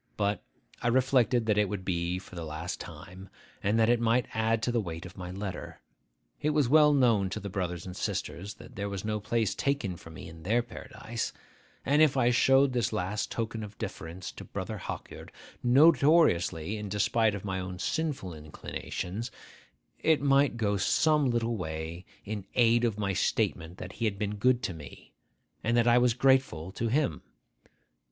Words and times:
But 0.17 0.41
I 0.81 0.87
reflected 0.87 1.45
that 1.45 1.59
it 1.59 1.69
would 1.69 1.85
be 1.85 2.17
for 2.17 2.33
the 2.33 2.43
last 2.43 2.79
time, 2.79 3.29
and 3.61 3.77
that 3.79 3.87
it 3.87 3.99
might 3.99 4.25
add 4.33 4.63
to 4.63 4.71
the 4.71 4.81
weight 4.81 5.05
of 5.05 5.15
my 5.15 5.29
letter. 5.29 5.79
It 6.41 6.49
was 6.55 6.67
well 6.67 6.91
known 6.91 7.29
to 7.29 7.39
the 7.39 7.51
brothers 7.51 7.85
and 7.85 7.95
sisters 7.95 8.55
that 8.55 8.75
there 8.75 8.89
was 8.89 9.05
no 9.05 9.19
place 9.19 9.53
taken 9.53 9.95
for 9.97 10.09
me 10.09 10.27
in 10.27 10.41
their 10.41 10.63
paradise; 10.63 11.33
and 11.85 12.01
if 12.01 12.17
I 12.17 12.31
showed 12.31 12.73
this 12.73 12.91
last 12.91 13.29
token 13.29 13.63
of 13.63 13.77
deference 13.77 14.31
to 14.31 14.43
Brother 14.43 14.79
Hawkyard, 14.79 15.31
notoriously 15.61 16.77
in 16.77 16.89
despite 16.89 17.35
of 17.35 17.45
my 17.45 17.59
own 17.59 17.77
sinful 17.77 18.33
inclinations, 18.33 19.29
it 19.99 20.19
might 20.19 20.57
go 20.57 20.77
some 20.77 21.29
little 21.29 21.57
way 21.57 22.05
in 22.25 22.47
aid 22.55 22.85
of 22.85 22.97
my 22.97 23.13
statement 23.13 23.77
that 23.77 23.91
he 23.93 24.05
had 24.05 24.17
been 24.17 24.37
good 24.37 24.63
to 24.63 24.73
me, 24.73 25.13
and 25.63 25.77
that 25.77 25.87
I 25.87 25.99
was 25.99 26.15
grateful 26.15 26.71
to 26.71 26.87
him. 26.87 27.21